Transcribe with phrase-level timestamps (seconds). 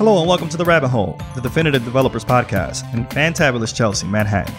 [0.00, 4.54] Hello and welcome to The Rabbit Hole, the definitive developers podcast in fantabulous Chelsea, Manhattan.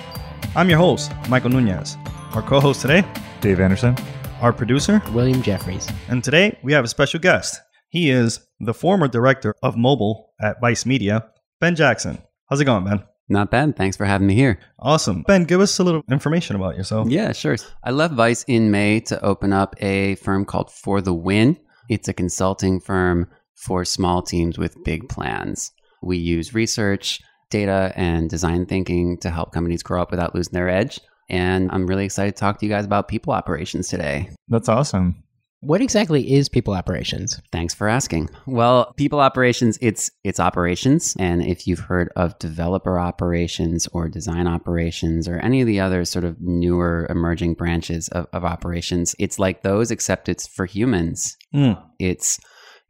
[0.56, 1.98] I'm your host, Michael Nunez.
[2.36, 3.04] Our co host today,
[3.40, 3.98] Dave Anderson.
[4.40, 5.90] our producer, William Jeffries.
[6.10, 7.60] and today we have a special guest.
[7.90, 11.26] He is the former director of mobile at Vice Media,
[11.60, 12.20] Ben Jackson.
[12.48, 13.04] How's it going, Ben?
[13.28, 13.76] Not bad.
[13.76, 14.60] Thanks for having me here.
[14.78, 15.24] Awesome.
[15.24, 17.10] Ben, give us a little information about yourself.
[17.10, 17.58] Yeah, sure.
[17.84, 21.58] I left Vice in May to open up a firm called For the Win.
[21.90, 23.28] It's a consulting firm
[23.62, 25.72] for small teams with big plans.
[26.02, 30.70] We use research, data, and design thinking to help companies grow up without losing their
[30.70, 31.00] edge.
[31.30, 34.30] And I'm really excited to talk to you guys about people operations today.
[34.48, 35.24] That's awesome.
[35.64, 37.40] What exactly is people operations?
[37.52, 38.30] Thanks for asking.
[38.48, 41.16] Well, people operations, it's it's operations.
[41.20, 46.04] And if you've heard of developer operations or design operations or any of the other
[46.04, 51.38] sort of newer emerging branches of, of operations, it's like those, except it's for humans.
[51.54, 51.80] Mm.
[52.00, 52.40] It's,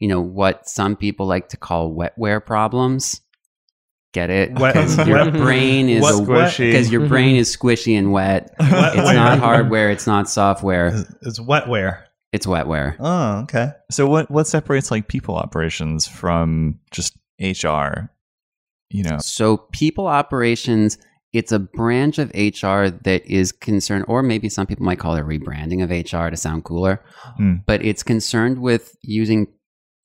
[0.02, 3.22] you know, what some people like to call wetware problems.
[4.14, 4.60] Get it?
[4.60, 6.72] Wet- 'Cause your brain is What- Squishy.
[6.72, 8.54] because your brain is squishy and wet.
[8.60, 12.02] Wet- It's not hardware, it's not software, It's, it's wetware.
[12.34, 12.96] it's wetware.
[13.00, 13.70] Oh, okay.
[13.90, 18.10] So what what separates like people operations from just HR?
[18.90, 19.20] You know.
[19.20, 20.98] So, people operations,
[21.32, 25.24] it's a branch of HR that is concerned, or maybe some people might call it
[25.24, 27.02] rebranding of HR to sound cooler,
[27.38, 27.54] Hmm.
[27.66, 29.48] but it's concerned with using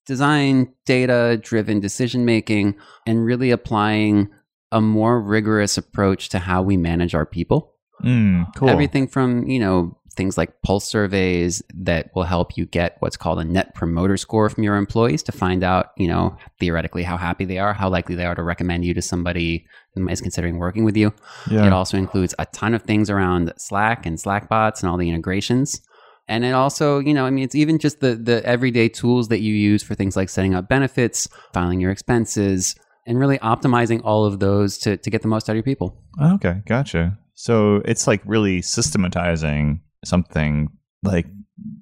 [0.06, 2.76] design, data driven decision making,
[3.06, 4.28] and really applying
[4.72, 7.74] a more rigorous approach to how we manage our people.
[8.04, 8.68] Mm, cool.
[8.68, 13.38] Everything from, you know, things like pulse surveys that will help you get what's called
[13.38, 17.44] a net promoter score from your employees to find out, you know, theoretically how happy
[17.44, 20.84] they are, how likely they are to recommend you to somebody who is considering working
[20.84, 21.12] with you.
[21.50, 21.66] Yeah.
[21.66, 25.08] It also includes a ton of things around Slack and Slack bots and all the
[25.08, 25.82] integrations.
[26.28, 29.40] And it also, you know, I mean, it's even just the the everyday tools that
[29.40, 32.74] you use for things like setting up benefits, filing your expenses,
[33.06, 36.02] and really optimizing all of those to, to get the most out of your people.
[36.20, 37.16] Okay, gotcha.
[37.34, 40.68] So it's like really systematizing something
[41.02, 41.26] like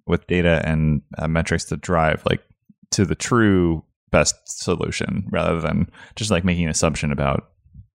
[0.06, 2.42] with data and uh, metrics to drive like
[2.90, 7.50] to the true best solution rather than just like making an assumption about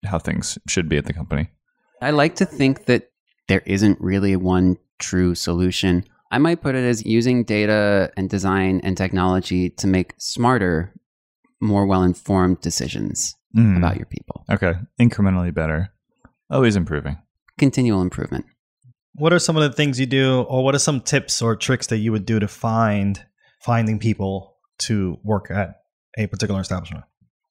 [0.05, 1.49] how things should be at the company.
[2.01, 3.11] I like to think that
[3.49, 6.05] there isn't really one true solution.
[6.31, 10.93] I might put it as using data and design and technology to make smarter,
[11.61, 14.45] more well informed decisions Mm, about your people.
[14.51, 15.91] okay, incrementally better.
[16.51, 17.17] Always improving.
[17.59, 18.45] Continual improvement.
[19.15, 21.87] What are some of the things you do, or what are some tips or tricks
[21.87, 23.25] that you would do to find
[23.63, 25.77] finding people to work at
[26.19, 27.05] a particular establishment?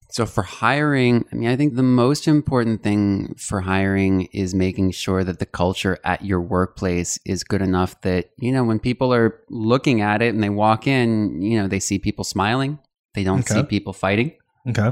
[0.10, 4.92] So for hiring, I mean, I think the most important thing for hiring is making
[4.92, 9.14] sure that the culture at your workplace is good enough that, you know, when people
[9.14, 12.80] are looking at it and they walk in, you know, they see people smiling.
[13.14, 13.56] They don't Okay.
[13.56, 14.34] see people fighting.
[14.70, 14.92] Okay.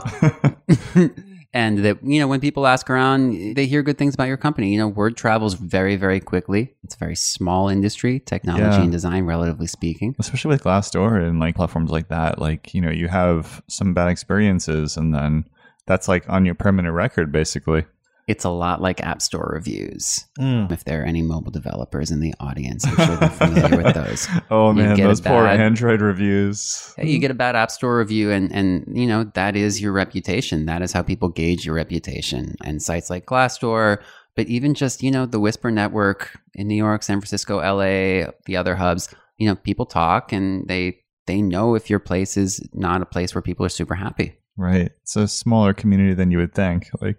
[1.54, 4.72] and that, you know, when people ask around, they hear good things about your company.
[4.72, 6.74] You know, word travels very, very quickly.
[6.84, 8.82] It's a very small industry, technology Yeah.
[8.82, 10.16] and design, relatively speaking.
[10.20, 12.40] especially with Glassdoor and like platforms like that.
[12.40, 15.46] Like, you know, you have some bad experiences and then
[15.86, 17.86] that's like on your permanent record, basically.
[18.28, 20.26] It's a lot like App Store reviews.
[20.40, 20.72] Mm.
[20.72, 22.86] if there are any mobile developers in the audience.
[22.86, 24.28] I'm sure they're familiar with those.
[24.50, 26.94] Oh You man, those poor Android reviews.
[26.98, 29.92] Hey, you get a bad app store review, and and you know that is your
[29.92, 30.66] reputation.
[30.66, 32.56] That is how people gauge your reputation.
[32.64, 34.02] And sites like Glassdoor,
[34.36, 38.58] but even just you know the Whisper Network in New York, San Francisco, L.A., the
[38.58, 39.14] other hubs.
[39.38, 43.34] You know, people talk, and they they know if your place is not a place
[43.34, 44.36] where people are super happy.
[44.58, 44.92] Right.
[45.02, 46.90] It's a smaller community than you would think.
[47.02, 47.18] Like,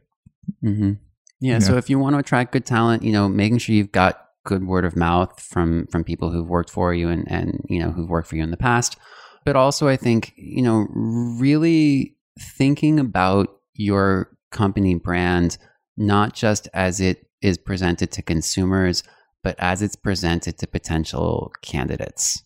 [0.61, 0.93] hmm
[1.41, 1.59] Yeah, Yeah.
[1.61, 4.67] So if you want to attract good talent, you know, making sure you've got good
[4.67, 8.09] word of mouth from from people who've worked for you and and you know who've
[8.09, 8.97] worked for you in the past,
[9.45, 15.59] but also I think you know really thinking about your company brand
[15.97, 19.03] not just as it is presented to consumers,
[19.43, 22.44] but as it's presented to potential candidates.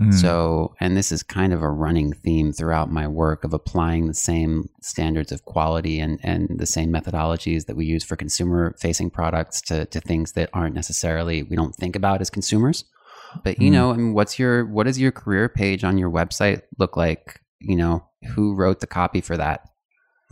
[0.00, 4.06] Mm, So, and this is kind of a running theme throughout my work of applying
[4.06, 8.74] the same standards of quality and, and the same methodologies that we use for consumer
[8.80, 12.84] facing products to, to things that aren't necessarily, we don't think about as consumers.
[13.44, 13.72] But, you Mhm.
[13.74, 17.40] know, I mean, what's your, what does your career page on your website look like?
[17.60, 18.04] You know,
[18.34, 19.66] who wrote the copy for that?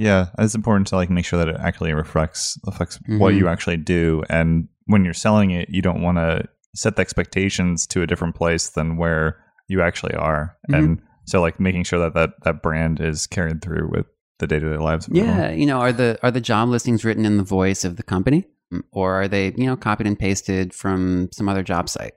[0.01, 3.39] yeah, it's important to like make sure that it actually reflects reflects what Mhm.
[3.39, 4.23] you actually do.
[4.31, 6.45] And when you're selling it, you don't want to
[6.77, 10.57] set the expectations to a different place than where you actually are.
[10.71, 10.79] Mhm.
[10.79, 14.07] And so, like making sure that that that brand is carried through with
[14.39, 15.07] the day to day lives.
[15.07, 15.39] Of everyone.
[15.39, 18.03] Yeah, you know, are the are the job listings written in the voice of the
[18.03, 22.13] company, Mm, or are they you know copied and pasted from some other job site?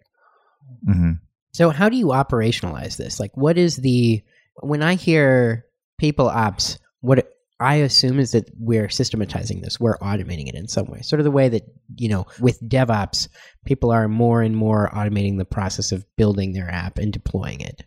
[0.87, 1.19] Mhm.
[1.53, 3.19] So how do you operationalize this?
[3.19, 4.21] Like what is the
[4.61, 5.65] when I hear
[5.97, 7.27] people ops, what
[7.61, 11.01] I assume is that we're systematizing this, we're automating it in some way.
[11.01, 11.63] Sort of the way that,
[11.95, 13.27] you know, with DevOps,
[13.65, 17.83] people are more and more automating the process of building their app and deploying it.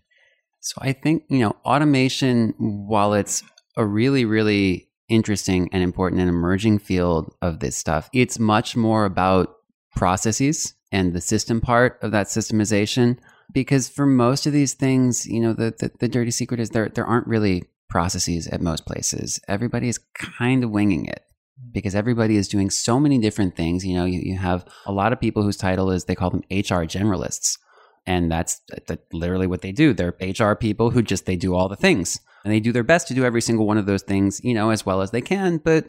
[0.61, 3.43] So I think, you know, automation, while it's
[3.76, 9.05] a really, really interesting and important and emerging field of this stuff, it's much more
[9.05, 9.56] about
[9.97, 13.19] processes and the system part of that systemization.
[13.53, 16.88] Because for most of these things, you know, the, the, the dirty secret is there
[16.88, 19.38] there aren't really processes at most places.
[19.46, 21.23] Everybody is kind of winging it
[21.70, 23.87] because everybody is doing so many different things.
[23.87, 26.43] You know, you, you have a lot of people whose title is they call them
[26.50, 27.56] HR generalists.
[28.05, 29.94] And that's, that's literally what they do.
[29.94, 32.19] They're HR people who just they do all the things.
[32.43, 34.70] And they do their best to do every single one of those things, you know,
[34.70, 35.58] as well as they can.
[35.58, 35.87] But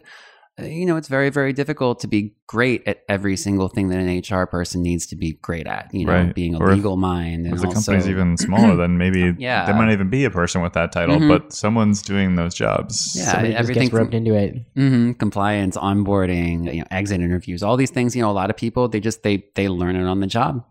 [0.58, 4.08] you know, it's very, very difficult to be great at every single thing that an
[4.08, 5.90] HR person needs to be great at.
[5.94, 6.34] You know, Right.
[6.34, 9.34] being a Or if- legal mind, and If the also, company's even smaller, then maybe
[9.38, 9.66] Yeah.
[9.66, 11.28] there might not even be a person with that title, Mhm.
[11.28, 13.16] but someone's doing those jobs.
[13.18, 14.56] Yeah, Somebody just everything gets roped into it.
[14.76, 18.16] hmm compliance, onboarding, you know, exit interviews, all these things.
[18.16, 20.64] You know, a lot of people they just they they learn it on the job.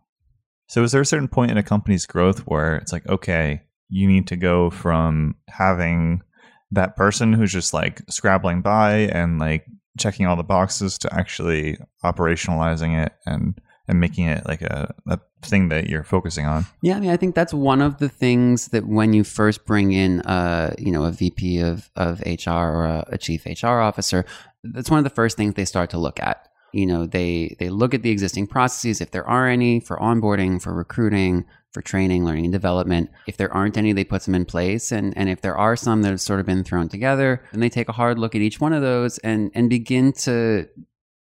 [0.67, 3.61] So, is there a certain point in a company's growth where it's like, okay,
[3.91, 6.23] you need to go from having
[6.71, 9.67] that person who's just like scrabbling by and like
[9.99, 15.19] checking all the boxes to actually operationalizing it and and making it like a, a
[15.43, 16.65] thing that you're focusing on?
[16.81, 19.93] Yeah, I mean, I think that's one of the things that when you first bring
[19.93, 24.25] in, a you know, a VP of of HR or a, a chief HR officer,
[24.63, 26.49] that's one of the first things they start to look at.
[26.75, 30.61] You know, they they look at the existing processes if there are any for onboarding,
[30.61, 33.11] for recruiting, for training, learning and development.
[33.29, 36.03] If there aren't any, they put some in place, and and if there are some
[36.03, 38.59] that have sort of been thrown together, then they take a hard look at each
[38.59, 40.67] one of those and and begin to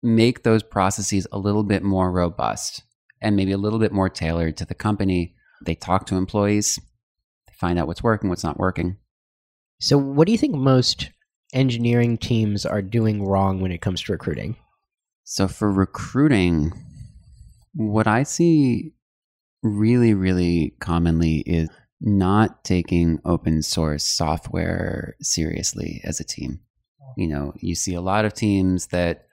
[0.02, 2.84] make those processes a little bit more robust
[3.22, 5.36] and maybe a little bit more tailored to the company.
[5.66, 6.80] They talk to employees,
[7.48, 8.96] they find out what's working, what's not working.
[9.82, 11.10] So, what do you think most
[11.52, 14.56] engineering teams are doing wrong when it comes to recruiting?
[15.24, 16.72] So for recruiting,
[17.74, 18.94] what I see
[19.64, 21.70] really, really commonly is
[22.02, 26.60] not taking open source software seriously as a team.
[27.16, 29.26] You know, you see a lot of teams that,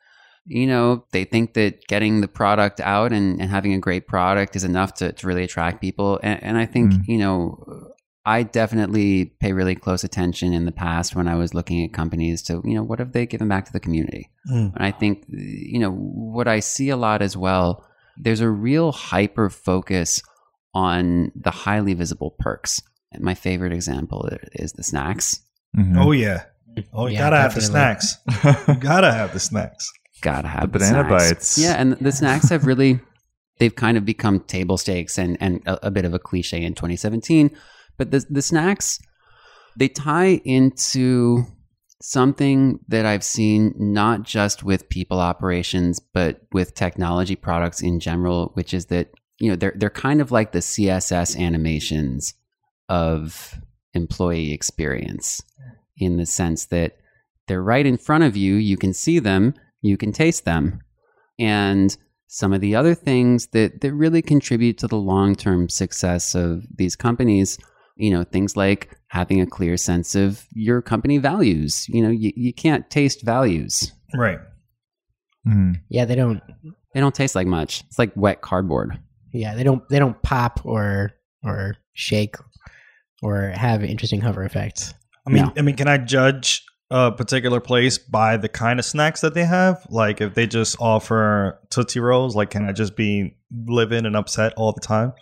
[0.44, 4.56] you know, they think that getting the product out and, and having a great product
[4.56, 6.20] is enough to, to really attract people.
[6.22, 7.02] And, and I think, Mm.
[7.06, 7.92] you know,
[8.28, 12.42] I definitely pay really close attention in the past when I was looking at companies
[12.42, 14.30] to, you know, what have they given back to the community?
[14.50, 14.74] Mm.
[14.76, 17.84] And I think, you know, what I see a lot as well,
[18.18, 20.22] there's a real hyper focus
[20.74, 22.82] on the highly visible perks.
[23.12, 25.40] And my favorite example is the snacks.
[25.76, 25.96] Mhm.
[25.98, 26.44] Oh yeah.
[26.92, 28.16] Oh, you Yeah, gotta have the snacks.
[28.68, 29.90] You gotta have the snacks.
[30.20, 31.28] Gotta have The banana snacks.
[31.30, 31.58] bites.
[31.58, 33.00] Yeah, and the snacks have really,
[33.58, 36.74] they've kind of become table stakes and, and a, a bit of a cliche in
[36.74, 37.50] 2017.
[37.98, 39.00] But the, the snacks,
[39.76, 41.44] they tie into
[42.00, 48.52] something that I've seen not just with people operations, but with technology products in general,
[48.54, 52.34] which is that, you know, they're, they're kind of like the CSS animations
[52.88, 53.60] of
[53.94, 55.42] employee experience
[55.96, 56.98] in the sense that
[57.48, 58.54] they're right in front of you.
[58.54, 60.80] You can see them, you can taste them.
[61.38, 61.96] And
[62.28, 66.64] some of the other things that, that really contribute to the long term success of
[66.76, 67.58] these companies,
[67.98, 71.86] you know, things like having a clear sense of your company values.
[71.88, 74.38] You know, you, you can't taste values, Right.
[75.46, 75.76] Mhm.
[75.88, 76.40] Yeah, they don't.
[76.94, 77.84] they don't taste like much.
[77.88, 78.98] It's like wet cardboard.
[79.32, 79.86] Yeah, they don't.
[79.88, 81.12] They don't pop or
[81.44, 82.36] or shake
[83.22, 84.94] or have interesting hover effects.
[85.26, 85.52] I mean, No.
[85.56, 89.44] I mean, can I judge a particular place by the kind of snacks that they
[89.44, 89.86] have?
[89.90, 93.36] Like, if they just offer Tootsie Rolls, like, can I just be
[93.66, 95.12] livid and upset all the time?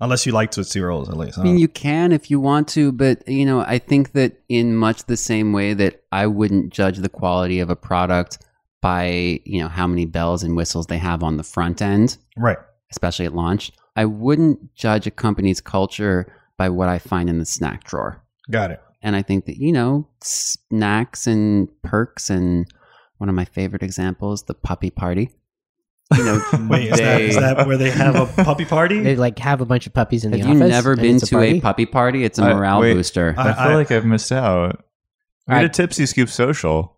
[0.00, 1.38] Unless you like Tootsie Rolls, at least.
[1.38, 4.74] I mean, you can if you want to, but you know, I think that in
[4.76, 8.38] much the same way that I wouldn't judge the quality of a product
[8.80, 12.58] by you know how many bells and whistles they have on the front end, right.
[12.90, 13.70] especially at launch.
[13.96, 18.22] I wouldn't judge a company's culture by what I find in the snack drawer.
[18.50, 18.80] Got it.
[19.02, 22.66] And I think that, you know, snacks and perks and
[23.18, 25.30] one of my favorite examples, the puppy party.
[26.16, 29.00] You know, Wait, is that, is they- that where they have a puppy party?
[29.00, 30.70] They like have a bunch of puppies in the have you office.
[30.70, 31.60] never and been it's to a party?
[31.60, 32.24] puppy party?
[32.24, 32.94] It's a I- morale wait.
[32.94, 33.34] booster.
[33.38, 34.84] I, I- feel I- like I've missed out.
[35.48, 36.93] We I- had a Tipsy Scoop social.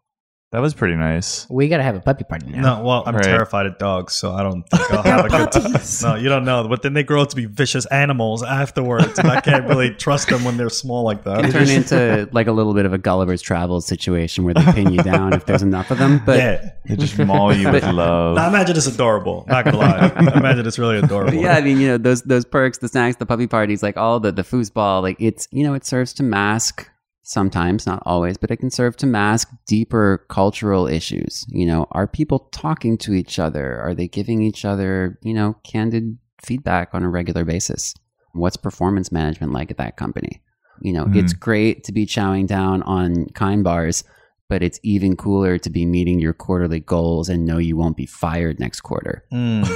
[0.53, 1.45] That was pretty nice.
[1.51, 2.61] We got to have a puppy party now.
[2.79, 3.25] No, well, I'm Right.
[3.25, 5.73] terrified of dogs, so I don't think I'll have a good time.
[6.03, 6.69] No, you don't know.
[6.69, 10.29] But then they grow up to be vicious animals afterwards, and I can't really trust
[10.29, 11.41] them when they're small like that.
[11.41, 14.65] It can turn into like a little bit of a Gulliver's Travels situation where they
[14.73, 16.23] pin you down if there's enough of them.
[16.25, 16.71] But yeah.
[16.87, 18.37] They just maul you with love.
[18.37, 19.45] Now, I imagine it's adorable.
[19.49, 20.13] Not gonna lie.
[20.15, 21.33] I imagine it's really adorable.
[21.33, 23.97] But yeah, I mean, you know, those those perks, the snacks, the puppy parties, like
[23.97, 26.89] all the the foosball, like it's you know, it serves to mask
[27.29, 31.45] sometimes, not always, but it can serve to mask deeper cultural issues.
[31.49, 33.81] You know, are people talking to each other?
[33.81, 37.95] Are they giving each other, you know, candid feedback on a regular basis?
[38.33, 40.41] What's performance management like at that company?
[40.83, 41.17] You know, Mm.
[41.17, 44.05] it's great to be chowing down on kind bars,
[44.49, 48.07] but it's even cooler to be meeting your quarterly goals and know you won't be
[48.07, 49.25] fired next quarter.
[49.33, 49.67] Mm.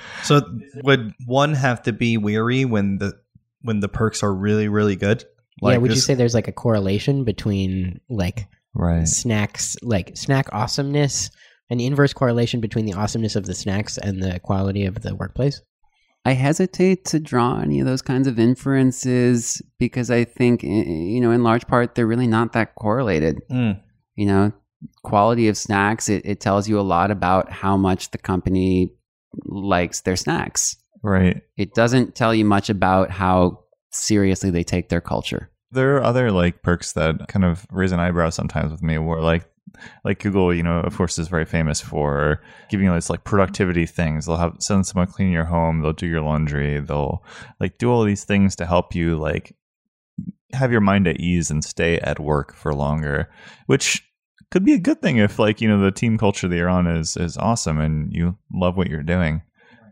[0.22, 0.42] So
[0.84, 3.14] would one have to be weary when the
[3.62, 5.24] when the perks are really really good?
[5.62, 9.06] Yeah, would you say there's like a correlation between like right.
[9.06, 11.30] snacks, like snack awesomeness,
[11.70, 15.60] an inverse correlation between the awesomeness of the snacks and the quality of the workplace?
[16.24, 21.20] I hesitate to draw any of those kinds of inferences because I think, eh, you
[21.20, 23.40] know, in large part, they're really not that correlated.
[23.50, 23.80] Mm.
[24.16, 24.52] You know,
[25.02, 28.92] quality of snacks, it, it tells you a lot about how much the company
[29.44, 30.76] likes their snacks.
[31.02, 31.42] Right.
[31.56, 35.50] It doesn't tell you much about how seriously they take their culture.
[35.72, 39.20] There are other like perks that kind of raise an eyebrow sometimes with me where
[39.20, 39.48] like
[40.04, 43.86] like Google, you know, of course is very famous for giving you this like productivity
[43.86, 44.26] things.
[44.26, 47.24] They'll have send someone clean your home, they'll do your laundry, they'll
[47.60, 49.56] like do all these things to help you like
[50.52, 53.30] have your mind at ease and stay at work for longer,
[53.66, 54.04] which
[54.50, 56.86] could be a good thing if like, you know, the team culture that you're on
[56.86, 59.42] is is awesome and you love what you're doing.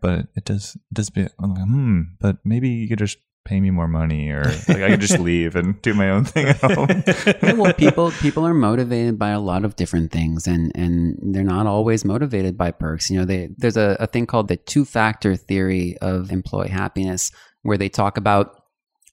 [0.00, 3.70] But it does it does be like, hmm, but maybe you could just pay me
[3.70, 6.88] more money or like I could just leave and do my own thing at home.
[7.42, 11.44] Yeah, well, people people are motivated by a lot of different things, and and they're
[11.44, 13.10] not always motivated by perks.
[13.10, 17.30] You know, they, there's a, a thing called the two factor theory of employee happiness,
[17.62, 18.54] where they talk about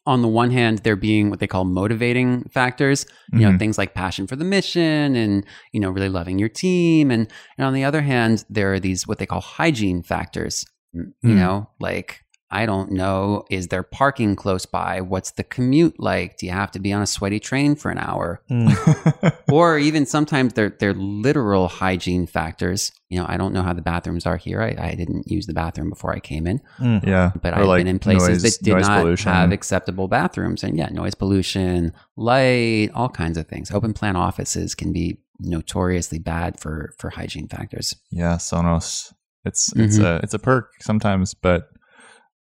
[0.07, 3.57] on the one hand there being what they call motivating factors you know Mhm.
[3.57, 7.27] things like passion for the mission and you know really loving your team and
[7.57, 10.63] and on the other hand there are these what they call hygiene factors
[10.93, 11.35] you Mm.
[11.37, 12.21] know like
[12.51, 13.43] I don't know.
[13.49, 15.01] Is there parking close by?
[15.01, 16.37] What's the commute like?
[16.37, 18.41] Do you have to be on a sweaty train for an hour?
[18.51, 19.35] Mm.
[19.51, 22.91] or even sometimes they're they're literal hygiene factors.
[23.09, 24.61] You know, I don't know how the bathrooms are here.
[24.61, 27.05] I, I didn't use the bathroom before I came in, Mm.
[27.05, 27.31] yeah.
[27.41, 29.31] but Or, I've like, been in places noise- that did not pollution.
[29.31, 33.71] have acceptable bathrooms, and yeah, noise pollution, light, all kinds of things.
[33.71, 37.95] Open plan offices can be notoriously bad for for hygiene factors.
[38.11, 39.13] Yeah, Sonos.
[39.43, 40.03] It's it's Mhm.
[40.05, 41.69] a it's a perk sometimes, but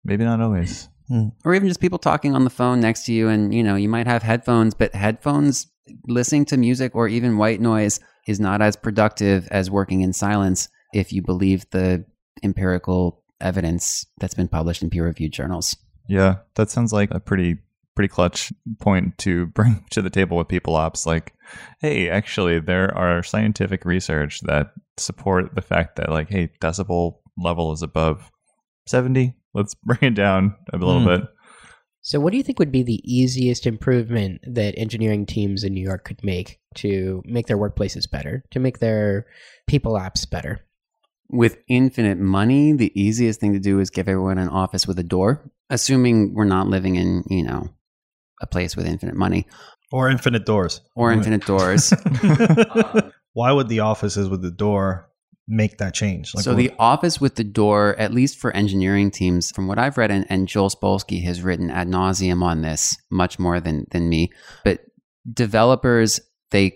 [0.04, 0.88] maybe not always.
[1.08, 1.28] Hmm.
[1.44, 3.90] or even just people talking on the phone next to you and you know you
[3.90, 5.66] might have headphones but headphones
[6.08, 10.70] listening to music or even white noise is not as productive as working in silence
[10.94, 12.06] if you believe the
[12.42, 15.76] empirical evidence that's been published in peer reviewed journals
[16.08, 17.58] Yeah, that sounds like a pretty
[17.94, 21.06] pretty clutch point to bring to the table with people ops.
[21.06, 21.34] Like,
[21.80, 27.72] hey, actually, there are scientific research that support the fact that like, hey, decibel level
[27.72, 28.30] is above
[28.86, 29.34] seventy.
[29.54, 31.06] Let's bring it down a little Hmm.
[31.06, 31.20] bit.
[32.06, 35.80] So, what do you think would be the easiest improvement that engineering teams in New
[35.82, 39.26] York could make to make their workplaces better, to make their
[39.66, 40.60] people ops better?
[41.30, 45.02] with infinite money the easiest thing to do is give everyone an office with a
[45.02, 47.66] door assuming we're not living in you know
[48.42, 49.46] a place with infinite money
[49.90, 50.82] Or infinite doors.
[50.94, 51.94] or infinite doors
[53.32, 55.08] Why would the offices with the door
[55.46, 56.32] make that change?
[56.32, 60.10] so the office with the door, at least for engineering teams, from what I've read,
[60.10, 64.30] and, and Joel Spolsky has written ad nauseum on this, much more than than me.
[64.64, 64.80] But
[65.30, 66.20] developers,
[66.50, 66.74] they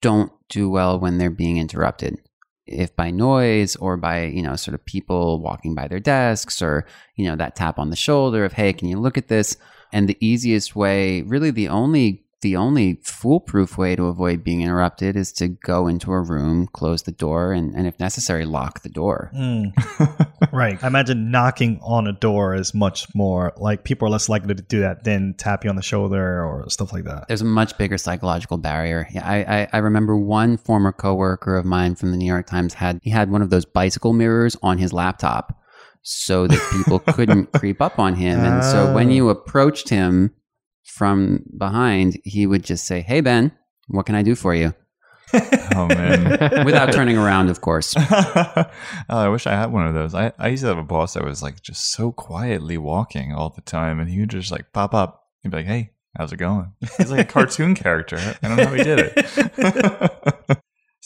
[0.00, 2.18] don't do well when they're being interrupted,
[2.66, 6.86] if by noise or by you know sort of people walking by their desks or
[7.16, 9.56] you know that tap on the shoulder of hey, can you look at this?
[9.90, 15.16] And the easiest way, really the only the only foolproof way to avoid being interrupted
[15.16, 18.88] is to go into a room, close the door, and, and if necessary, lock the
[18.88, 19.32] door.
[19.34, 19.72] Mm,
[20.52, 20.82] right.
[20.82, 24.62] I imagine knocking on a door is much more like people are less likely to
[24.62, 27.26] do that than tap you on the shoulder or stuff like that.
[27.26, 29.08] There's a much bigger psychological barrier.
[29.12, 32.74] Yeah, I, I, I remember one former coworker of mine from the New York Times
[32.74, 35.60] had he had one of those bicycle mirrors on his laptop
[36.02, 38.38] so that people couldn't creep up on him.
[38.38, 39.12] And so when Oh.
[39.12, 40.32] you approached him
[40.98, 43.52] from behind, he would just say, Hey Ben,
[43.86, 44.74] what can I do for you?
[45.78, 46.64] Oh man.
[46.64, 47.94] Without turning around, of course.
[47.96, 48.64] oh,
[49.08, 50.12] I wish I had one of those.
[50.12, 53.50] I, I used to have a boss that was like just so quietly walking all
[53.50, 55.28] the time, and he would just like pop up.
[55.42, 58.16] He'd be like, "Hey, how's it going?" He's like a cartoon character.
[58.16, 60.57] I don't know how he did it.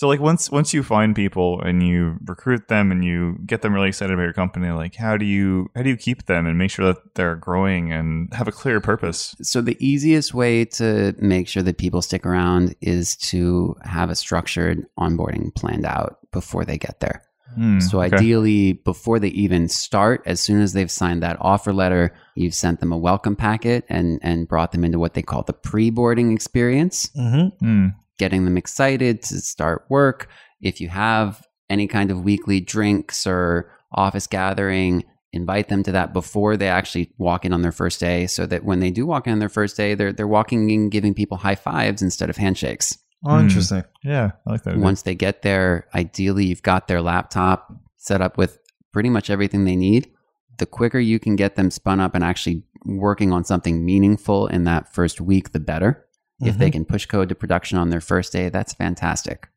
[0.03, 3.73] So, like once once you find people and you recruit them and you get them
[3.73, 6.59] really excited about your company, like how do you how do you keep them and
[6.59, 9.37] make sure that they're growing and have a clear purpose?
[9.43, 14.17] So the easiest way to make sure that people stick around is to have a
[14.17, 17.23] structured onboarding planned out before they get there.
[17.55, 18.17] Hmm, So okay.
[18.17, 22.81] ideally, before they even start, as soon as they've signed that offer letter, you've sent
[22.81, 27.09] them a welcome packet and and brought them into what they call the pre-boarding experience,
[27.17, 27.65] Mm-hmm.
[27.65, 27.87] Hmm,
[28.23, 30.29] getting them excited to start work.
[30.61, 31.29] If you have
[31.69, 33.45] any kind of weekly drinks or
[33.93, 38.27] office gathering, invite them to that before they actually walk in on their first day,
[38.27, 40.89] so that when they do walk in on their first day, they're they're walking in
[40.91, 42.97] giving people high fives instead of handshakes.
[43.25, 43.45] Oh, Hmm.
[43.47, 43.85] interesting.
[44.05, 44.71] yeah, I like that.
[44.75, 44.83] idea.
[44.85, 48.59] Once they get there, ideally you've got their laptop set up with
[48.93, 50.11] pretty much everything they need.
[50.59, 54.65] The quicker you can get them spun up and actually working on something meaningful in
[54.65, 56.05] that first week, the better.
[56.43, 59.49] If they can push code to production on their first day, that's fantastic.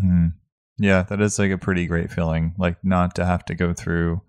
[0.00, 0.28] Hmm.
[0.78, 2.54] Yeah, that is like a pretty great feeling.
[2.58, 4.22] Like not to have to go through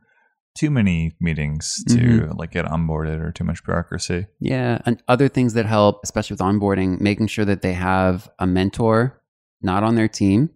[0.56, 2.38] too many meetings to Mm-hmm.
[2.38, 4.28] like get onboarded or too much bureaucracy.
[4.40, 4.80] Yeah.
[4.86, 9.20] And other things that help, especially with onboarding, making sure that they have a mentor
[9.62, 10.50] not on their team,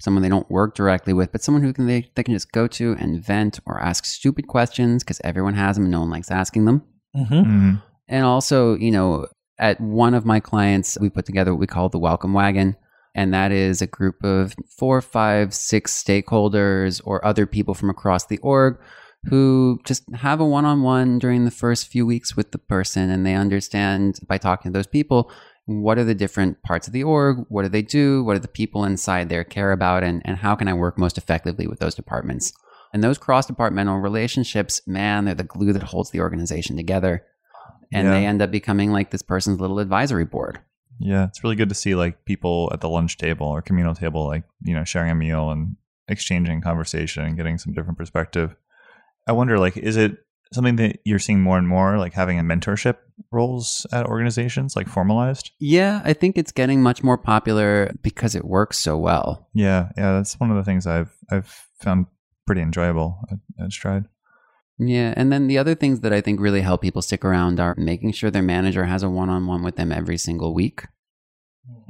[0.00, 2.66] someone they don't work directly with, but someone who can they, they can just go
[2.66, 6.30] to and vent or ask stupid questions because everyone has them and no one likes
[6.30, 6.82] asking them.
[7.14, 7.42] Mm-hmm.
[7.42, 7.74] Hmm.
[8.08, 9.28] And also, you know,
[9.60, 12.76] at one of my clients, we put together what we call the Welcome Wagon.
[13.14, 18.26] And that is a group of four, five, six stakeholders or other people from across
[18.26, 18.80] the org
[19.24, 23.10] who just have a one on one during the first few weeks with the person.
[23.10, 25.30] And they understand by talking to those people
[25.66, 28.48] what are the different parts of the org, what do they do, what do the
[28.48, 31.94] people inside there care about, and, and how can I work most effectively with those
[31.94, 32.52] departments.
[32.92, 37.24] And those cross departmental relationships, man, they're the glue that holds the organization together
[37.92, 38.12] and Yeah.
[38.14, 40.60] they end up becoming like this person's little advisory board.
[40.98, 44.26] Yeah, it's really good to see like people at the lunch table or communal table,
[44.26, 45.76] like you know, sharing a meal and
[46.08, 48.54] exchanging conversation and getting some different perspective.
[49.26, 50.18] I wonder, like, is it
[50.52, 52.96] something that you're seeing more and more, like having a mentorship
[53.30, 55.52] roles at organizations, like formalized?
[55.60, 59.48] Yeah, I think it's getting much more popular because it works so well.
[59.54, 61.46] Yeah, yeah, that's one of the things I've I've
[61.80, 62.06] found
[62.46, 64.06] pretty enjoyable at, at Stride.
[64.82, 67.74] Yeah, and then the other things that I think really help people stick around are
[67.76, 70.86] making sure their manager has a one-on-one with them every single week.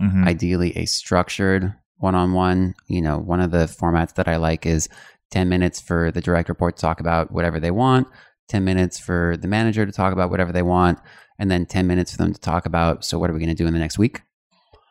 [0.03, 0.27] Mhm.
[0.27, 2.75] Ideally, a structured one-on-one.
[2.89, 4.89] You know, one of the formats that I like is
[5.31, 8.09] 10 minutes for the direct report to talk about whatever they want,
[8.49, 10.99] 10 minutes for the manager to talk about whatever they want,
[11.39, 13.55] and then 10 minutes for them to talk about so what are we going to
[13.55, 14.23] do in the next week?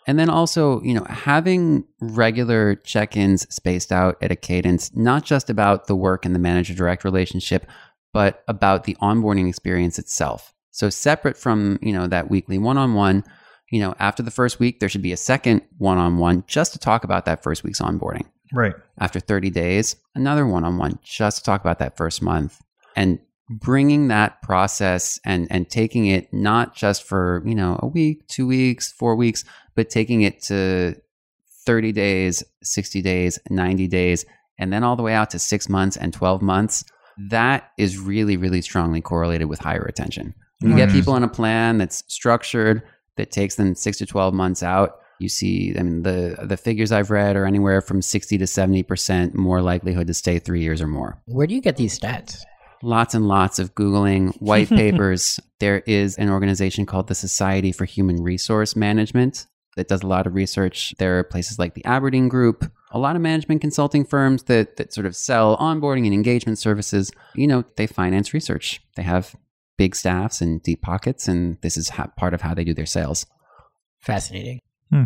[0.07, 5.49] And then also, you know, having regular check-ins spaced out at a cadence, not just
[5.49, 7.67] about the work and the manager direct relationship,
[8.13, 10.53] but about the onboarding experience itself.
[10.71, 13.23] So separate from, you know, that weekly one-on-one,
[13.71, 17.03] you know, after the first week, there should be a second one-on-one just to talk
[17.03, 18.25] about that first week's onboarding.
[18.53, 18.73] Right.
[18.99, 22.61] After 30 days, another one-on-one just to talk about that first month.
[22.95, 23.19] And
[23.49, 28.45] bringing that process and and taking it not just for, you know, a week, 2
[28.45, 29.43] weeks, 4 weeks,
[29.75, 30.95] but taking it to
[31.65, 34.25] 30 days, 60 days, 90 days,
[34.57, 36.83] and then all the way out to 6 months and 12 months.
[37.29, 40.34] That is really really strongly correlated with higher retention.
[40.62, 40.93] When you get Mhm.
[40.93, 42.82] people on a plan that's structured
[43.17, 46.91] that takes them 6 to 12 months out, you see I mean the the figures
[46.91, 50.88] I've read are anywhere from 60 to 70% more likelihood to stay 3 years or
[50.88, 52.39] more Where do you get these stats?
[52.82, 55.38] lots and lots of Googling white papers.
[55.60, 60.25] There is an organization called the Society for Human Resource Management that does a lot
[60.25, 60.95] of research.
[60.97, 64.93] There are places like the Aberdeen Group, a lot of management consulting firms that, that
[64.93, 67.12] sort of sell onboarding and engagement services.
[67.36, 69.36] You know, they finance research, they have
[69.78, 72.86] big staffs and deep pockets, and this is how, part of how they do their
[72.86, 73.25] sales.
[73.99, 74.60] Fascinating.
[74.91, 75.04] Hmm.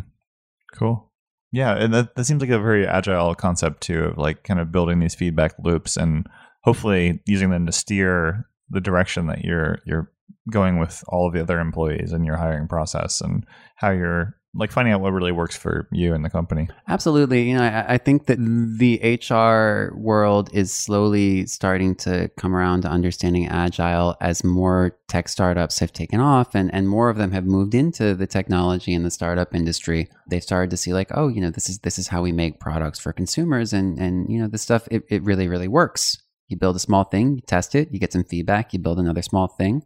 [0.73, 1.11] Cool.
[1.51, 4.71] Yeah, and that, that seems like a very agile concept too, of like kind of
[4.71, 6.27] building these feedback loops and
[6.63, 10.11] hopefully using them to steer the direction that you're you're
[10.51, 14.71] going with all of the other employees in your hiring process and how you're like
[14.71, 16.69] finding out what really works for you and the company.
[16.87, 17.49] Absolutely.
[17.49, 22.81] You know, I, I think that the HR world is slowly starting to come around
[22.81, 27.31] to understanding agile as more tech startups have taken off and, and more of them
[27.31, 30.07] have moved into the technology and the startup industry.
[30.29, 32.59] They've started to see like, oh, you know, this is this is how we make
[32.59, 36.21] products for consumers and and you know, this stuff it, it really, really works.
[36.47, 39.23] You build a small thing, you test it, you get some feedback, you build another
[39.23, 39.81] small thing,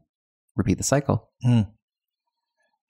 [0.58, 1.30] repeat the cycle.
[1.42, 1.62] Hmm.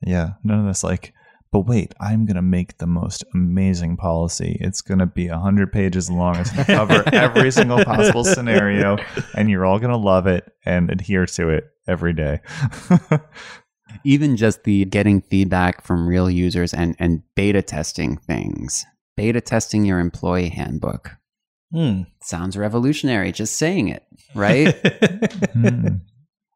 [0.01, 1.13] Yeah, none of this like,
[1.51, 4.57] but wait, I'm gonna make the most amazing policy.
[4.59, 6.35] It's gonna be a hundred pages long.
[6.37, 8.97] It's gonna cover every single possible scenario,
[9.35, 12.41] and you're all gonna love it and adhere to it every day.
[14.03, 19.85] even just the getting feedback from real users and, and beta testing things, beta testing
[19.85, 21.11] your employee handbook.
[21.71, 22.03] Hmm.
[22.21, 24.03] Sounds revolutionary, just saying it,
[24.35, 24.75] right?
[25.53, 25.87] Hmm.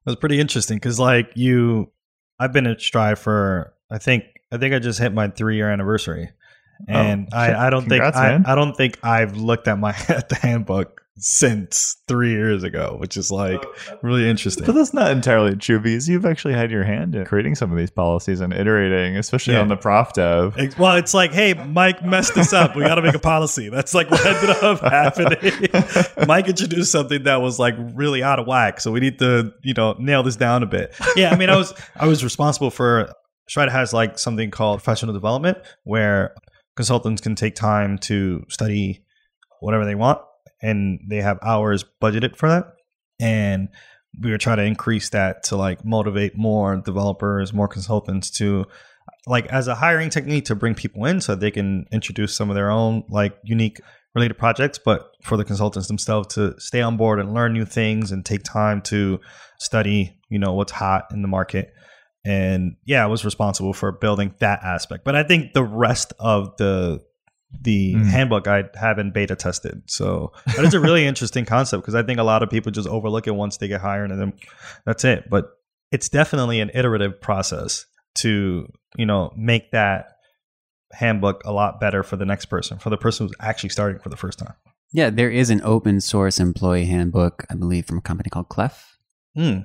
[0.02, 1.92] It was pretty interesting because like you
[2.40, 5.70] i've been at Stride for i think i think i just hit my three year
[5.72, 6.30] anniversary
[6.90, 7.68] oh, and Oh, I.
[7.68, 11.00] I don't Congrats, think I, I, don't think I've looked at my at the handbook
[11.24, 13.64] since three years ago, which is like
[14.02, 14.66] really interesting.
[14.66, 17.78] But that's not entirely true because you've actually had your hand in creating some of
[17.78, 19.62] these policies and iterating, especially Yeah.
[19.62, 20.56] on the prof dev.
[20.80, 22.76] Well, it's like, hey, Mike messed this up.
[22.76, 23.70] We got to make a policy.
[23.70, 26.28] That's like what ended up happening.
[26.28, 29.76] Mike introduced something that was like really out of whack, so we need to, you
[29.76, 30.96] know, nail this down a bit.
[31.16, 33.14] Yeah, I mean, I was I was responsible for.
[33.52, 36.34] Stride has like something called professional development, where
[36.78, 39.04] consultants can take time to study
[39.60, 40.22] whatever they want,
[40.62, 42.76] and they have hours budgeted for that.
[43.20, 43.68] And
[44.24, 48.68] we were trying to increase that to like motivate more developers, more consultants to
[49.28, 52.56] like as a hiring technique to bring people in so they can introduce some of
[52.56, 53.82] their own like unique
[54.16, 58.12] related projects but for the consultants themselves to stay on board and learn new things
[58.12, 59.20] and take time to
[59.60, 61.74] study you know what's hot in the market
[62.26, 66.56] and yeah i was responsible for building that aspect but i think the rest of
[66.58, 67.02] the
[67.62, 68.06] the Mm.
[68.06, 72.20] handbook i haven't beta tested so that is a really interesting concept because i think
[72.20, 74.34] a lot of people just overlook it once they get hired and then
[74.86, 75.50] that's it but
[75.92, 80.14] it's definitely an iterative process to you know make that
[80.94, 84.10] handbook a lot better for the next person for the person who's actually starting for
[84.10, 84.54] the first time
[84.94, 88.98] Yeah, there is an open source employee handbook, I believe, from a company called Clef.
[89.38, 89.60] Hmm.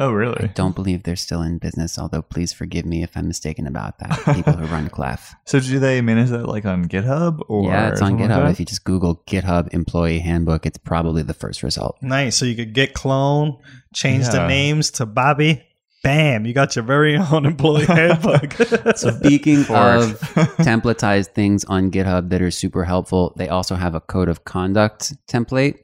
[0.00, 0.44] Oh, really?
[0.44, 3.98] I don't believe they're still in business, although please forgive me if I'm mistaken about
[3.98, 4.20] that.
[4.34, 5.34] People who run Clef.
[5.44, 8.50] So do they manage that like on GitHub or yeah, it's on something like GitHub.
[8.52, 11.96] if you just Google GitHub employee handbook, it's probably the first result.
[12.00, 13.58] nice so you could git clone
[13.92, 15.62] change the names to bobby
[16.04, 18.52] bam you got your very own employee handbook
[18.96, 20.02] Speaking Forward.
[20.02, 20.20] of
[20.58, 25.14] templatized things on GitHub that are super helpful, they also have a code of conduct
[25.26, 25.80] template,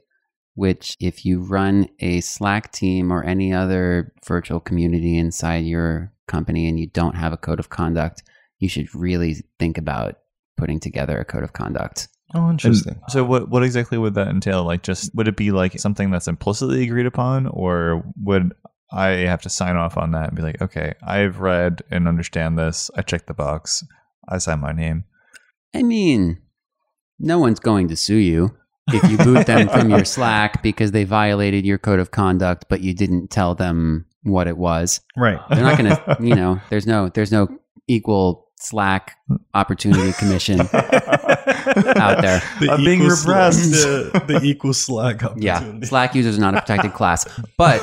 [0.54, 6.68] which if you run a Slack team or any other virtual community inside your company
[6.68, 8.22] and you don't have a code of conduct,
[8.58, 10.16] you should really think about
[10.56, 12.08] putting together a code of conduct.
[12.34, 14.64] oh interesting And so what what exactly would that entail?
[14.64, 18.52] Like just would it be like something that's implicitly agreed upon or would
[18.92, 22.56] I have to sign off on that and be like, okay, I've read and understand
[22.56, 22.92] this.
[22.96, 23.82] I checked the box.
[24.28, 25.04] I sign my name.
[25.74, 26.40] I mean,
[27.18, 28.56] no one's going to sue you
[28.88, 32.80] if you boot them from your Slack because they violated your code of conduct, but
[32.80, 35.00] you didn't tell them what it was.
[35.16, 37.48] right They're not going to, you know, there's no, there's no
[37.88, 39.18] equal Slack
[39.52, 42.40] opportunity commission out there.
[42.60, 43.70] The I'm being equal Slack- repressed.
[43.72, 45.80] the, the equal slack Yeah.
[45.82, 47.26] Slack users are not a protected class.
[47.58, 47.80] But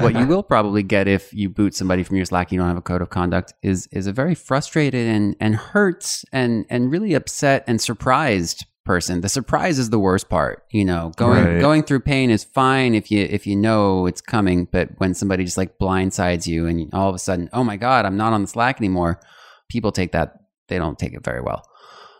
[0.00, 2.76] what you will probably get if you boot somebody from your Slack, you don't have
[2.76, 7.14] a code of conduct, is is a very frustrated and and hurt and and really
[7.14, 9.20] upset and surprised person.
[9.20, 10.64] The surprise is the worst part.
[10.70, 11.60] You know, going Right.
[11.60, 15.44] going through pain is fine if you if you know it's coming, but when somebody
[15.44, 18.42] just like blindsides you and all of a sudden, oh my god, I'm not on
[18.42, 19.20] the Slack anymore.
[19.68, 20.34] People take that
[20.68, 21.62] they don't take it very well.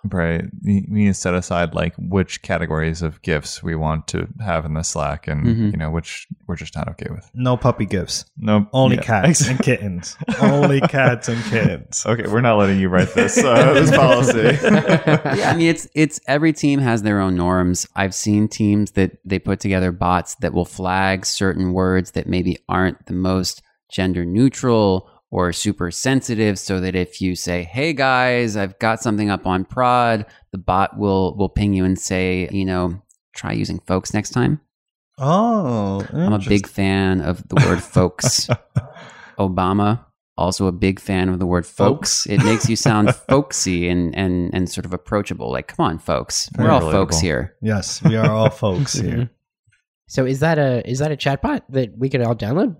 [0.05, 0.45] Right.
[0.65, 4.65] We we need to set aside like which categories of gifts we want to have
[4.65, 5.71] in the Slack and Mhm.
[5.71, 7.31] you know which we're just not okay with.
[7.35, 9.03] no puppy gifts No only yeah.
[9.03, 13.73] cats and kittens only cats and kittens Okay, we're not letting you write this uh,
[13.75, 14.59] this policy.
[14.62, 17.87] yeah, I mean it's it's every team has their own norms.
[17.95, 22.59] I've seen teams that they put together bots that will flag certain words that maybe
[22.69, 28.57] aren't the most gender neutral or super sensitive so that if you say, "Hey guys,
[28.57, 32.64] I've got something up on prod," the bot will will ping you and say, you
[32.64, 33.03] know,
[33.35, 34.61] try using folks next time.
[35.18, 38.49] oh I'm a big fan of the word folks.
[39.38, 40.05] Obama
[40.38, 42.27] also a big fan of the word folks.
[42.27, 45.51] It makes you sound folksy and and and sort of approachable.
[45.53, 46.92] Like, come on, folks, Very we're all relatable.
[46.92, 47.55] folks here.
[47.62, 49.31] yes we are all folks here
[50.09, 52.77] So is that a is that a chatbot that we could all download?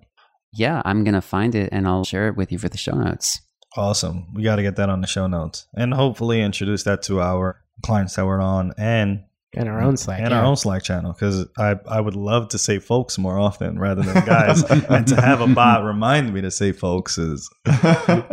[0.53, 3.41] Yeah, I'm gonna find it and I'll share it with you for the show notes.
[3.77, 4.27] Awesome.
[4.35, 7.63] We got to get that on the show notes and hopefully introduce that to our
[7.83, 9.25] clients that we're on and
[9.57, 10.21] And our own Slack.
[10.21, 10.41] and yeah.
[10.41, 14.03] our own Slack channel because I, I would love to say folks more often rather
[14.03, 14.63] than guys.
[14.71, 17.49] and to have a bot remind me to say folks is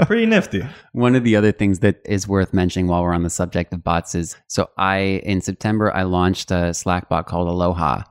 [0.05, 0.61] pretty nifty.
[0.91, 3.81] One of the other things that is worth mentioning while we're on the subject of
[3.81, 8.03] bots is so I in September I launched a Slack bot called Aloha.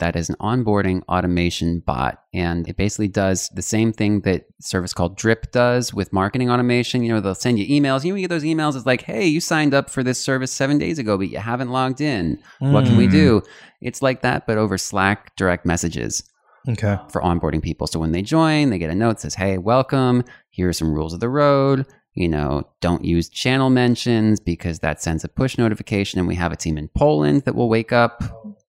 [0.00, 4.92] That is an onboarding automation bot, and it basically does the same thing that service
[4.92, 7.04] called Drip does with marketing automation.
[7.04, 8.04] You know, they'll send you emails.
[8.04, 8.74] You know, you get those emails.
[8.74, 11.70] It's like, hey, you signed up for this service seven days ago, but you haven't
[11.70, 12.38] logged in.
[12.58, 13.12] What can we Mm.
[13.12, 13.42] do?
[13.80, 16.24] It's like that, but over Slack direct messages
[16.68, 16.96] Okay.
[17.10, 17.86] for onboarding people.
[17.86, 20.24] So when they join, they get a note that says, "Hey, welcome.
[20.50, 21.86] Here are some rules of the road.
[22.14, 26.18] You know, don't use channel mentions because that sends a push notification.
[26.18, 28.22] And we have a team in Poland that will wake up,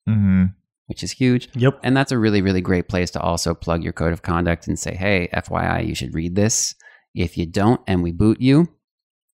[0.05, 0.45] hmm
[0.87, 1.49] which is huge.
[1.55, 1.79] Yep.
[1.83, 4.77] And that's a really, really great place to also plug your code of conduct and
[4.77, 6.75] say, "Hey, FYI, you should read this.
[7.13, 8.67] If you don't, and we boot you,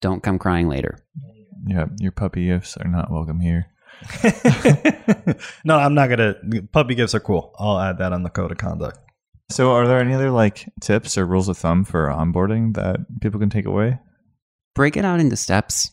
[0.02, 1.00] don't come crying later."
[1.66, 3.68] Yeah, your puppy gifts are not welcome here.
[5.66, 6.36] no, I'm not gonna.
[6.72, 7.54] Puppy gifts are cool.
[7.58, 9.00] I'll add that on the code of conduct.
[9.50, 13.40] So, are there any other like tips or rules of thumb for onboarding that people
[13.40, 14.00] can take away?
[14.76, 15.92] Break it out into steps,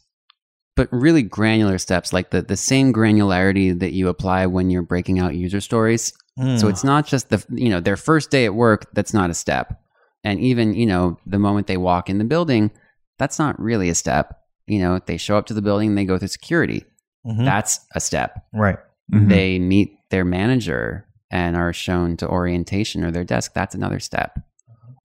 [0.77, 5.19] but really granular steps, like the, the same granularity that you apply when you're breaking
[5.19, 6.13] out user stories.
[6.37, 6.57] Hmm.
[6.57, 9.35] So it's not just the, you know, their first day at work, that's not a
[9.35, 9.81] step.
[10.25, 12.71] And even, you know, the moment they walk in the building,
[13.19, 14.41] that's not really a step.
[14.67, 16.85] You know, they show up to the building, they go through security.
[17.27, 17.45] Mhm.
[17.45, 18.45] That's a step.
[18.53, 18.79] right.
[19.13, 19.29] Mhm.
[19.29, 23.53] They meet their manager and are shown to orientation or their desk.
[23.55, 24.39] That's another step.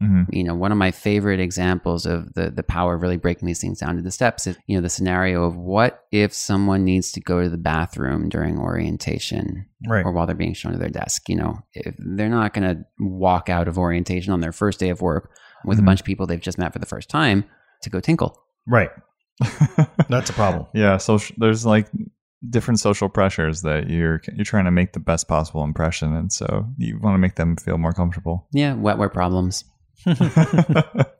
[0.01, 0.27] Mhm.
[0.31, 3.59] You know, one of my favorite examples of the the power of really breaking these
[3.59, 7.12] things down to the steps is, you know, the scenario of what if someone needs
[7.12, 10.05] to go to the bathroom during orientation Right.
[10.05, 11.27] or while they're being shown to their desk.
[11.27, 14.89] You know, if they're not going to walk out of orientation on their first day
[14.89, 15.31] of work
[15.65, 15.81] with Mhm.
[15.81, 17.43] a bunch of people they've just met for the first time
[17.81, 18.38] to go tinkle.
[18.67, 18.91] Right.
[20.09, 20.65] That's a problem.
[20.73, 21.88] yeah, so There's like
[22.49, 26.65] different social pressures that you're you're trying to make the best possible impression, and so
[26.77, 28.47] you want to make them feel more comfortable.
[28.53, 29.65] Yeah, wetware problems.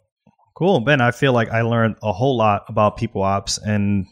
[0.60, 1.00] Cool, Ben.
[1.00, 4.06] I feel like I learned a whole lot about people ops, and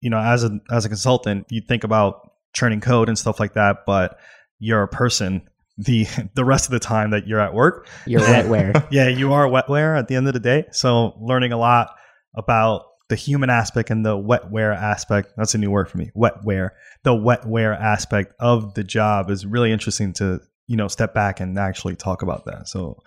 [0.00, 3.52] you know, as a as a consultant, you think about churning code and stuff like
[3.52, 4.18] that, but
[4.58, 5.42] you're a person.
[5.76, 8.86] The the rest of the time that you're at work, You're wetware.
[8.90, 10.64] yeah, you are wetware at the end of the day.
[10.72, 11.90] So learning a lot
[12.34, 15.34] about the human aspect and the wetware aspect.
[15.36, 16.12] That's a new word for me.
[16.16, 16.70] Wetware.
[17.02, 21.58] The wetware aspect of the job is really interesting to, you know, step back and
[21.58, 22.68] actually talk about that.
[22.68, 23.02] So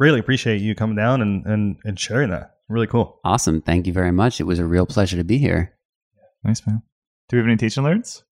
[0.00, 2.54] greatly appreciate you coming down and, and, and sharing that.
[2.70, 3.20] Really cool.
[3.22, 3.60] Awesome.
[3.60, 4.40] Thank you very much.
[4.40, 5.76] It was a real pleasure to be here.
[6.42, 6.82] nice man.
[7.28, 8.24] Do we have any teach and learns?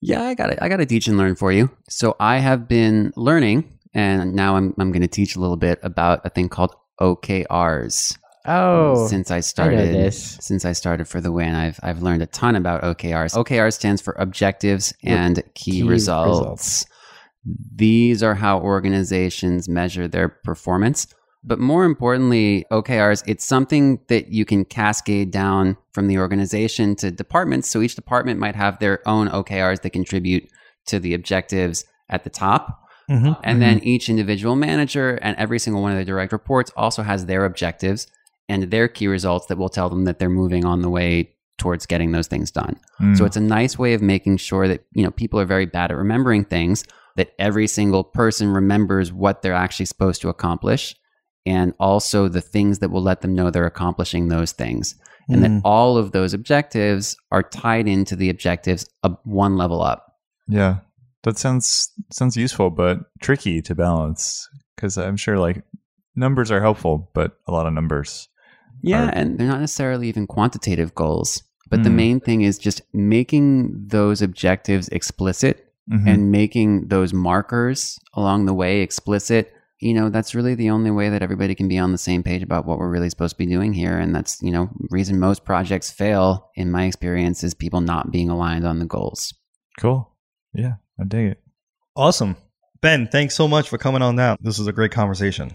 [0.00, 0.60] Yeah, I got it.
[0.62, 1.68] I got to teach and learn for you.
[1.88, 5.78] So I have been learning, and now I'm I'm going to teach a little bit
[5.82, 8.16] about a thing called OKRs.
[8.46, 10.38] Oh, since I started this.
[10.40, 13.34] since I started for the win, I've I've learned a ton about OKRs.
[13.34, 16.40] OKR stands for objectives and key, key results.
[16.40, 16.86] results.
[17.44, 21.06] These are how organizations measure their performance.
[21.42, 27.10] But more importantly, OKRs, it's something that you can cascade down from the organization to
[27.10, 27.70] departments.
[27.70, 30.50] So each department might have their own OKRs that contribute
[30.86, 32.84] to the objectives at the top.
[33.08, 33.40] Mm-hmm.
[33.42, 37.26] And then each individual manager and every single one of their direct reports also has
[37.26, 38.06] their objectives
[38.48, 41.86] and their key results that will tell them that they're moving on the way towards
[41.86, 42.78] getting those things done.
[43.00, 43.16] Mm.
[43.16, 45.90] So it's a nice way of making sure that, you know, people are very bad
[45.90, 46.84] at remembering things,
[47.16, 50.94] that every single person remembers what they're actually supposed to accomplish
[51.46, 54.94] and also the things that will let them know they're accomplishing those things.
[55.28, 60.16] And that all of those objectives are tied into the objectives of one level up.
[60.48, 60.78] yeah,
[61.22, 65.62] that sounds sounds useful, but tricky to balance because I'm sure like
[66.16, 68.28] numbers are helpful, but a lot of numbers.
[68.82, 71.44] Yeah, are- and they're not necessarily even quantitative goals.
[71.68, 71.94] But the Mm.
[71.94, 76.06] main thing is just making those objectives explicit Mhm.
[76.06, 79.52] and making those markers along the way explicit.
[79.80, 82.42] You know, that's really the only way that everybody can be on the same page
[82.42, 83.96] about what we're really supposed to be doing here.
[83.98, 88.28] And that's, you know, reason most projects fail, in my experience, is people not being
[88.28, 89.32] aligned on the goals.
[89.78, 90.10] cool.
[90.52, 91.42] Yeah, I dig it.
[91.96, 92.36] Awesome.
[92.82, 94.36] Ben, thanks so much for coming on down.
[94.40, 95.52] This was a great conversation.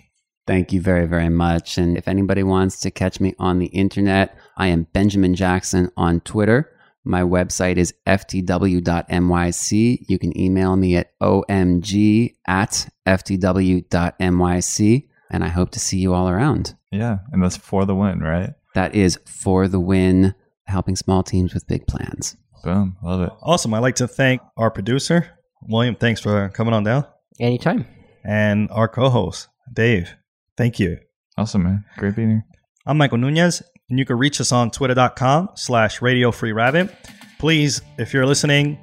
[0.47, 1.77] Thank you very, very much.
[1.77, 6.19] And if anybody wants to catch me on the internet, I am Benjamin Jackson on
[6.21, 6.71] Twitter.
[7.05, 9.97] My website is ftw.nyc.
[10.09, 15.07] You can email me at omg at ftw.nyc.
[15.31, 16.75] And I hope to see you all around.
[16.91, 18.51] Yeah, and that's for the win, right?
[18.75, 22.37] That is for the win, helping small teams with big plans.
[22.63, 23.31] Boom, love it.
[23.41, 23.73] Awesome.
[23.73, 25.27] I'd like to thank our producer,
[25.63, 25.95] William.
[25.95, 27.05] Thanks for coming on down.
[27.39, 27.85] anytime.
[28.23, 30.15] And our co host, Dave.
[30.57, 30.97] Thank you.
[31.37, 31.85] Awesome, man.
[31.97, 32.45] Great being here.
[32.85, 36.93] I'm Michael Nunez, and you can reach us on twitter.com slash radio free rabbit.
[37.39, 38.79] Please, if you're listening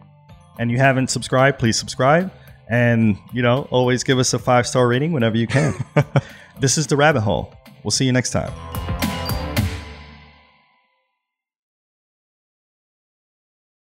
[0.58, 2.32] and you haven't subscribed, please subscribe.
[2.68, 5.74] And, you know, always give us a five star rating whenever you can.
[6.60, 7.52] this is The Rabbit Hole.
[7.82, 8.71] We'll see you next time.